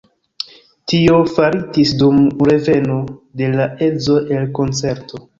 [0.91, 2.17] Tio faritis dum
[2.49, 2.95] reveno
[3.41, 5.21] de la edzo el koncerto.